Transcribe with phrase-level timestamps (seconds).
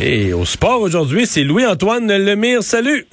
[0.00, 2.62] Et au sport aujourd'hui, c'est Louis-Antoine Lemire.
[2.62, 3.08] Salut!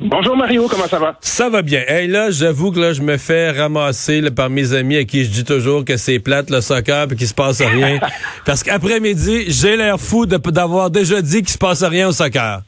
[0.00, 1.18] Bonjour Mario, comment ça va?
[1.20, 1.82] Ça va bien.
[1.88, 5.30] Et là, j'avoue que là, je me fais ramasser par mes amis à qui je
[5.30, 7.98] dis toujours que c'est plate le soccer et qu'il se passe rien.
[8.44, 12.62] Parce qu'après-midi, j'ai l'air fou d'avoir déjà dit qu'il se passe rien au soccer.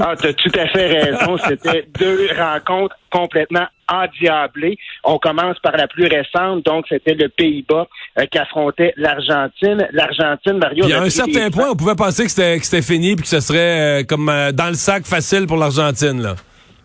[0.00, 1.36] Ah, tu as tout à fait raison.
[1.38, 4.78] C'était deux rencontres complètement endiablées.
[5.04, 7.86] On commence par la plus récente, donc c'était le Pays-Bas
[8.18, 9.86] euh, qui affrontait l'Argentine.
[9.92, 10.84] L'Argentine, Mario.
[10.84, 13.40] Il y a un certain point, on pouvait penser que c'était fini puis que ce
[13.40, 16.34] serait euh, comme euh, dans le sac facile pour l'Argentine, là.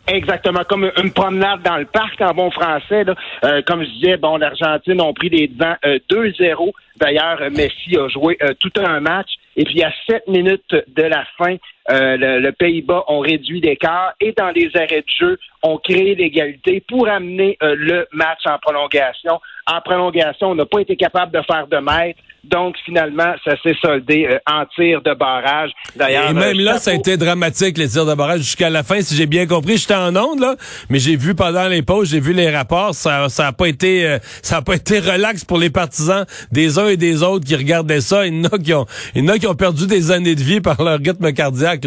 [0.09, 3.03] Exactement, comme une promenade dans le parc en bon français.
[3.03, 3.61] Là.
[3.63, 6.71] comme je disais, bon, l'Argentine ont pris des devants 2-0.
[6.95, 9.27] D'ailleurs, Messi a joué tout un match.
[9.57, 11.57] Et puis, à sept minutes de la fin,
[11.89, 16.83] euh, le, Pays-Bas ont réduit l'écart et dans les arrêts de jeu, ont créé l'égalité
[16.87, 19.39] pour amener euh, le match en prolongation.
[19.65, 22.19] En prolongation, on n'a pas été capable de faire de mètres.
[22.43, 25.71] Donc, finalement, ça s'est soldé euh, en tir de barrage.
[25.95, 29.01] D'ailleurs, et même là, ça a été dramatique, les tirs de barrage, jusqu'à la fin,
[29.01, 29.77] si j'ai bien compris.
[29.77, 30.55] J'étais en onde, là,
[30.89, 32.95] mais j'ai vu pendant les pauses, j'ai vu les rapports.
[32.95, 36.97] Ça n'a pas été ça a pas été relax pour les partisans des uns et
[36.97, 38.25] des autres qui regardaient ça.
[38.25, 38.85] Il y en a qui ont,
[39.15, 41.85] il y en a qui ont perdu des années de vie par leur rythme cardiaque.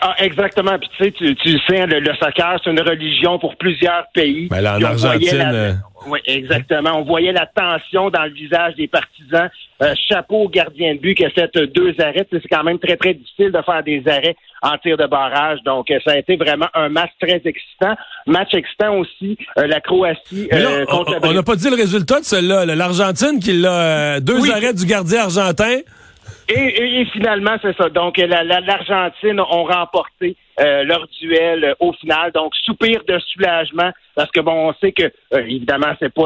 [0.00, 0.78] Ah, exactement.
[0.78, 4.48] Puis tu sais, tu, tu sais, le, soccer, c'est une religion pour plusieurs pays.
[4.48, 5.50] Ben là, en Argentine.
[5.52, 5.72] Euh,
[6.06, 7.00] oui, exactement.
[7.00, 9.50] On voyait la tension dans le visage des partisans.
[9.82, 12.26] Euh, chapeau au gardien de but qui a fait deux arrêts.
[12.30, 15.58] C'est quand même très, très difficile de faire des arrêts en tir de barrage.
[15.64, 17.96] Donc, euh, ça a été vraiment un match très excitant.
[18.26, 20.48] Match excitant aussi, la Croatie
[20.88, 22.66] contre On n'a pas dit le résultat de celle-là.
[22.66, 25.78] L'Argentine qui l'a deux arrêts du gardien argentin.
[26.48, 27.90] Et, finalement, c'est ça.
[27.90, 32.32] Donc, l'Argentine ont remporté euh, leur duel euh, au final.
[32.32, 36.24] Donc, soupir de soulagement parce que bon, on sait que euh, évidemment, c'est pas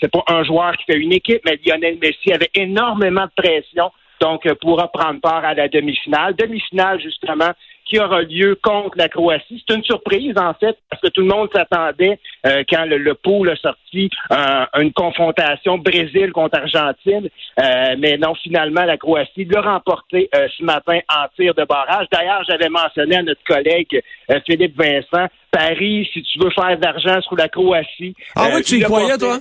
[0.00, 3.90] c'est pas un joueur qui fait une équipe, mais Lionel Messi avait énormément de pression.
[4.20, 6.34] Donc, pourra prendre part à la demi-finale.
[6.34, 7.52] Demi-finale, justement,
[7.84, 9.62] qui aura lieu contre la Croatie.
[9.66, 13.14] C'est une surprise, en fait, parce que tout le monde s'attendait, euh, quand le, le
[13.14, 17.28] pool a sorti, euh, une confrontation Brésil contre Argentine.
[17.60, 22.06] Euh, mais non, finalement, la Croatie l'a remporté ce matin en tir de barrage.
[22.10, 24.02] D'ailleurs, j'avais mentionné à notre collègue
[24.46, 28.14] Philippe Vincent, Paris, si tu veux faire de l'argent sur la Croatie.
[28.34, 29.38] Ah oui, tu y croyais, toi?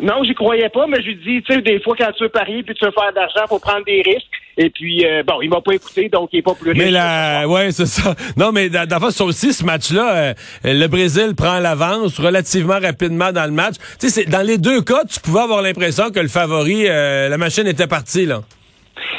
[0.00, 2.28] Non, j'y croyais pas, mais je lui dis, tu sais, des fois, quand tu veux
[2.28, 4.26] parier puis tu veux faire de l'argent, faut prendre des risques.
[4.58, 6.74] Et puis, euh, bon, il m'a pas écouté, donc il est pas plus.
[6.74, 8.14] Mais là, ouais, c'est ça.
[8.36, 10.34] Non, mais d'abord, ça aussi, ce match-là, euh,
[10.64, 13.74] le Brésil prend l'avance relativement rapidement dans le match.
[14.00, 17.36] Tu sais, dans les deux cas, tu pouvais avoir l'impression que le favori, euh, la
[17.36, 18.42] machine était partie, là.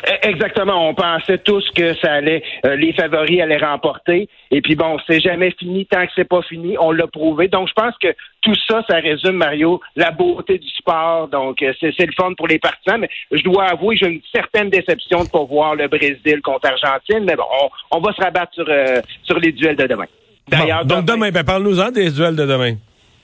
[0.08, 0.90] E, exactement.
[0.90, 4.30] On pensait tous que ça allait, euh, les favoris allaient remporter.
[4.52, 6.78] Et puis bon, c'est jamais fini tant que c'est pas fini.
[6.80, 7.48] On l'a prouvé.
[7.48, 8.08] Donc je pense que
[8.42, 11.28] tout ça, ça résume Mario la beauté du sport.
[11.28, 13.00] Donc euh, c'est le fun pour les partisans.
[13.00, 17.26] Mais je dois avouer, j'ai une certaine déception de pas voir le Brésil contre Argentine.
[17.26, 17.46] Mais bon,
[17.92, 20.06] on, va se rabattre sur euh, sur les duels de demain.
[20.48, 22.76] D'ailleurs, donc demain, ben parle-nous-en des duels de demain.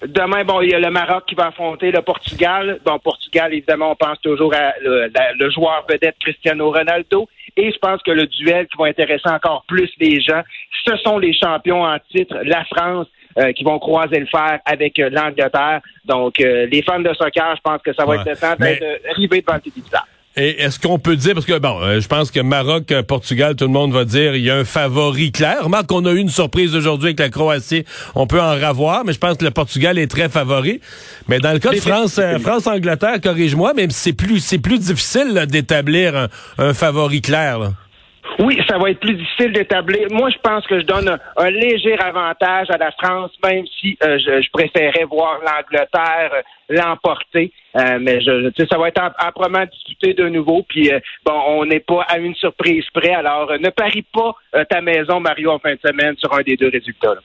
[0.07, 2.79] Demain, bon, il y a le Maroc qui va affronter le Portugal.
[2.85, 7.29] Bon, Portugal, évidemment, on pense toujours à le, joueur vedette Cristiano Ronaldo.
[7.55, 10.41] Et je pense que le duel qui va intéresser encore plus les gens,
[10.85, 14.99] ce sont les champions en titre, la France, euh, qui vont croiser le fer avec
[14.99, 15.81] euh, l'Angleterre.
[16.05, 19.41] Donc, euh, les fans de soccer, je pense que ça va être le temps d'arriver
[19.41, 20.05] devant le téléviseur.
[20.35, 23.55] Et est-ce qu'on peut dire, parce que bon, euh, je pense que Maroc, euh, Portugal,
[23.55, 25.57] tout le monde va dire, il y a un favori clair.
[25.65, 27.85] Remarque qu'on a eu une surprise aujourd'hui avec la Croatie.
[28.15, 30.81] On peut en revoir, mais je pense que le Portugal est très favori.
[31.27, 35.45] Mais dans le cas de France, euh, France-Angleterre, corrige-moi, même c'est plus, c'est plus difficile
[35.47, 36.27] d'établir
[36.57, 37.71] un, favori clair.
[38.43, 40.07] Oui, ça va être plus difficile d'établir.
[40.11, 44.17] Moi, je pense que je donne un, léger avantage à la France, même si euh,
[44.19, 47.53] je, préférais voir l'Angleterre euh, l'emporter.
[47.77, 50.65] Euh, mais je, ça va être âprement discuté de nouveau.
[50.67, 50.91] Puis
[51.25, 53.13] bon, on n'est pas à une surprise près.
[53.13, 54.35] Alors, ne parie pas
[54.69, 57.15] ta maison, Mario, en fin de semaine sur un des deux résultats.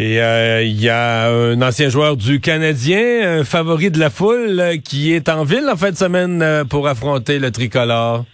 [0.00, 5.12] Et il y a un ancien joueur du Canadien, un favori de la foule, qui
[5.12, 8.24] est en ville en fin de semaine pour affronter le tricolore.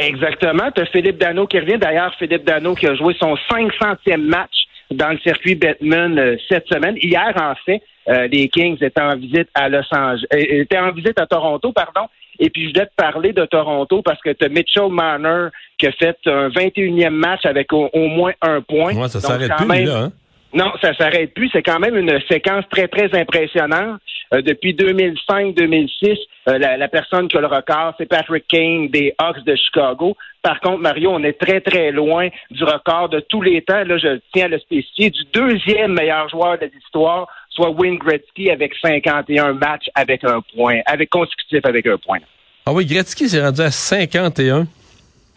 [0.00, 0.70] Exactement.
[0.74, 1.78] Tu as Philippe Dano qui revient.
[1.78, 6.66] D'ailleurs, Philippe Dano qui a joué son 500e match dans le circuit Batman euh, cette
[6.68, 6.96] semaine.
[7.02, 10.92] Hier, en fait, euh, les Kings étaient en visite à Los Angeles, euh, étaient en
[10.92, 12.08] visite à Toronto, pardon.
[12.38, 15.86] Et puis, je voulais te parler de Toronto parce que tu as Mitchell Marner qui
[15.86, 18.94] a fait un 21e match avec au, moins un point.
[18.94, 20.12] Moi, ça s'arrête plus, là, hein?
[20.54, 21.50] Non, ça s'arrête plus.
[21.52, 24.00] C'est quand même une séquence très, très impressionnante.
[24.34, 26.18] Euh, depuis 2005-2006,
[26.48, 30.16] euh, la, la, personne qui a le record, c'est Patrick Kane des Hawks de Chicago.
[30.42, 33.84] Par contre, Mario, on est très, très loin du record de tous les temps.
[33.84, 38.50] Là, je tiens à le spécifier, du deuxième meilleur joueur de l'histoire, soit Wayne Gretzky
[38.50, 42.18] avec 51 matchs avec un point, avec consécutif avec un point.
[42.66, 44.66] Ah oui, Gretzky s'est rendu à 51.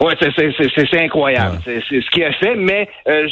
[0.02, 1.60] Oui, c'est incroyable.
[1.64, 3.28] C'est ce qu'il a fait, mais euh,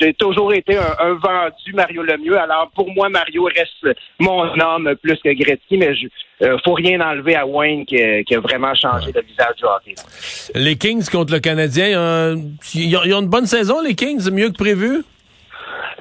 [0.00, 2.38] j'ai toujours été un, vendu Mario Lemieux.
[2.38, 6.06] Alors pour moi, Mario reste mon homme plus que Gretzky, mais je
[6.42, 9.94] euh, faut rien enlever à Wayne qui, a vraiment changé le visage du hockey.
[10.54, 12.36] Les Kings contre le Canadien, euh,
[12.74, 15.04] ils, ont, une bonne saison, les Kings, mieux que prévu?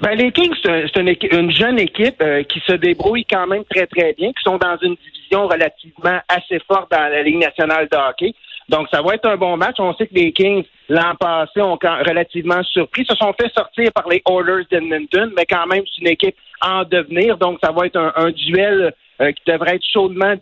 [0.02, 4.30] Ben, les Kings, c'est une, jeune équipe qui se débrouille quand même très, très bien,
[4.30, 8.34] qui sont dans une division relativement assez forte dans la Ligue nationale de hockey.
[8.70, 9.76] Donc, ça va être un bon match.
[9.80, 13.06] On sait que les Kings, l'an passé, ont relativement surpris.
[13.06, 16.84] Se sont fait sortir par les Oilers d'Edmonton, mais quand même, c'est une équipe en
[16.84, 17.38] devenir.
[17.38, 20.36] Donc, ça va être un, duel euh, qui devrait être chaudement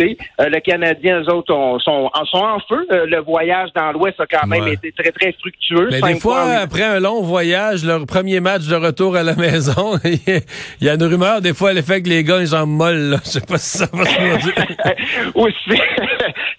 [0.00, 1.54] euh, le Canadien, eux autres,
[1.84, 2.86] sont, en feu.
[2.90, 5.88] Euh, le voyage dans l'Ouest a quand même été très, très fructueux.
[5.90, 9.98] Mais des fois, après un long voyage, leur premier match de retour à la maison,
[10.04, 10.40] il
[10.80, 13.18] y a une rumeur, des fois, elle fait que les gars, ils jambes molles.
[13.24, 14.74] Je sais pas si ça va se produire.
[15.34, 15.80] Aussi,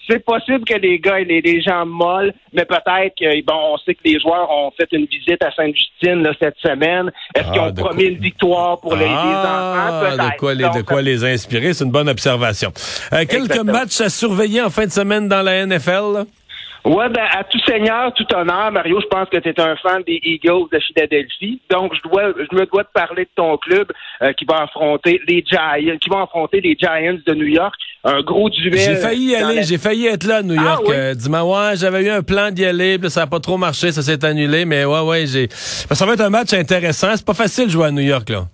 [0.08, 3.96] c'est possible que les gars aient des jambes molles, mais peut-être que, bon, on sait
[3.96, 7.12] que les joueurs ont fait une visite à Sainte-Justine cette semaine.
[7.36, 10.24] Est-ce qu'ils ah, ont promis une victoire pour les, ah, enfants?
[10.24, 11.74] De quoi, les, de quoi les inspirer?
[11.74, 12.72] C'est une bonne observation.
[13.14, 16.26] Euh, quelques matchs à surveiller en fin de semaine dans la NFL?
[16.86, 20.04] Ouais, ben, à tout seigneur, tout honneur, Mario, je pense que tu es un fan
[20.06, 21.60] des Eagles de Philadelphie.
[21.72, 23.92] Donc, je dois, je me dois te parler de ton club
[24.22, 27.74] euh, qui va affronter les Giants, qui va affronter les Giants de New York.
[28.04, 28.78] Un gros duel.
[28.78, 30.86] J'ai failli y aller, j'ai failli être là à New ah York.
[30.94, 33.92] Ah, Dis-moi, ouais, j'avais eu un plan d'y aller, puis ça n'a pas trop marché,
[33.92, 35.48] ça s'est annulé, mais ouais, ouais, j'ai.
[35.50, 37.16] Ça va être un match intéressant.
[37.16, 38.46] C'est pas facile de jouer à New York, là.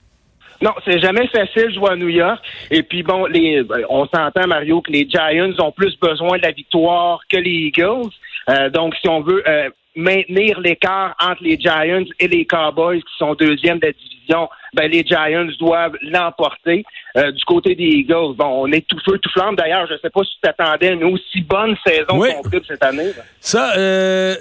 [0.62, 2.40] Non, c'est jamais facile jouer à New York.
[2.70, 6.44] Et puis bon, les, ben, on s'entend, Mario, que les Giants ont plus besoin de
[6.44, 8.12] la victoire que les Eagles.
[8.50, 13.18] Euh, donc, si on veut euh, maintenir l'écart entre les Giants et les Cowboys, qui
[13.18, 16.84] sont deuxièmes de la division, ben, les Giants doivent l'emporter.
[17.18, 19.56] Euh, du côté des Eagles, bon, on est tout feu, tout flamme.
[19.56, 22.30] D'ailleurs, je ne sais pas si tu t'attendais à une aussi bonne saison oui.
[22.66, 23.12] cette année.
[23.42, 24.36] Ça, euh,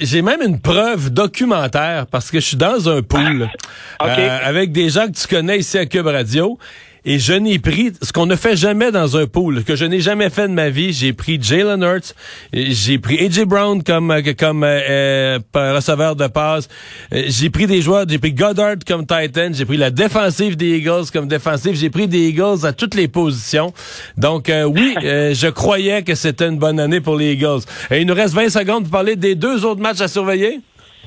[0.00, 3.48] j'ai même une preuve documentaire parce que je suis dans un pool
[4.02, 6.58] euh, avec des gens que tu connais ici à Cube Radio.
[7.04, 10.00] Et je n'ai pris ce qu'on ne fait jamais dans un pool, que je n'ai
[10.00, 10.92] jamais fait de ma vie.
[10.92, 12.14] J'ai pris Jalen Hurts,
[12.52, 16.68] j'ai pris AJ Brown comme euh, comme euh, euh, receveur de passe.
[17.10, 21.10] J'ai pris des joueurs, j'ai pris Goddard comme Titan, j'ai pris la défensive des Eagles
[21.12, 21.74] comme défensive.
[21.74, 23.72] J'ai pris des Eagles à toutes les positions.
[24.16, 27.62] Donc oui, je croyais que c'était une bonne année pour les Eagles.
[27.90, 30.60] Et il nous reste 20 secondes pour parler des deux autres matchs à surveiller.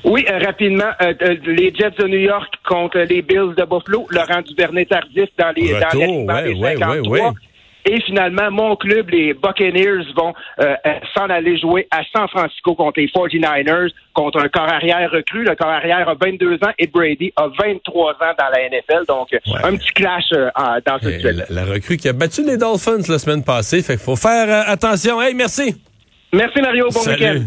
[0.06, 4.06] Oui, euh, rapidement, euh, euh, les Jets de New York contre les Bills de Buffalo,
[4.10, 7.34] Laurent Duvernay tardif dans les, dans les, ouais, 53.
[7.88, 10.32] Et finalement, mon club, les Buccaneers, vont
[11.14, 15.44] s'en aller jouer à San Francisco contre les 49ers, contre un corps arrière recru.
[15.44, 19.06] Le corps arrière a 22 ans et Brady a 23 ans dans la NFL.
[19.06, 19.28] Donc,
[19.62, 21.46] un petit clash dans ce duel.
[21.48, 23.82] La, la, recrue qui a battu les Dolphins la semaine passée.
[23.82, 25.22] Fait qu'il faut faire attention.
[25.22, 25.76] Hey, merci.
[26.32, 26.88] Merci Mario.
[26.92, 27.44] Bon week-end.